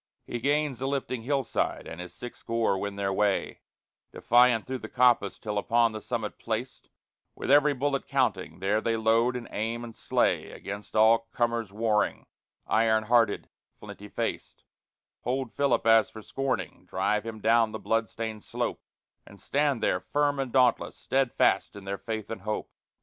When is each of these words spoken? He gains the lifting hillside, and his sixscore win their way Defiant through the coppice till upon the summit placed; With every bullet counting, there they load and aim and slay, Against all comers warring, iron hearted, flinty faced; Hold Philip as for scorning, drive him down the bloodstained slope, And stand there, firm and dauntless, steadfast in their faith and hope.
He 0.25 0.39
gains 0.39 0.79
the 0.79 0.87
lifting 0.87 1.21
hillside, 1.21 1.85
and 1.85 2.01
his 2.01 2.11
sixscore 2.11 2.75
win 2.75 2.95
their 2.95 3.13
way 3.13 3.61
Defiant 4.11 4.65
through 4.65 4.79
the 4.79 4.89
coppice 4.89 5.37
till 5.37 5.59
upon 5.59 5.91
the 5.91 6.01
summit 6.01 6.39
placed; 6.39 6.89
With 7.35 7.51
every 7.51 7.75
bullet 7.75 8.07
counting, 8.07 8.61
there 8.61 8.81
they 8.81 8.97
load 8.97 9.35
and 9.35 9.47
aim 9.51 9.83
and 9.83 9.95
slay, 9.95 10.49
Against 10.49 10.95
all 10.95 11.27
comers 11.31 11.71
warring, 11.71 12.25
iron 12.65 13.03
hearted, 13.03 13.47
flinty 13.79 14.09
faced; 14.09 14.63
Hold 15.19 15.51
Philip 15.53 15.85
as 15.85 16.09
for 16.09 16.23
scorning, 16.23 16.87
drive 16.87 17.23
him 17.23 17.39
down 17.39 17.71
the 17.71 17.77
bloodstained 17.77 18.41
slope, 18.43 18.81
And 19.27 19.39
stand 19.39 19.83
there, 19.83 19.99
firm 19.99 20.39
and 20.39 20.51
dauntless, 20.51 20.95
steadfast 20.97 21.75
in 21.75 21.83
their 21.83 21.99
faith 21.99 22.31
and 22.31 22.41
hope. 22.41 22.71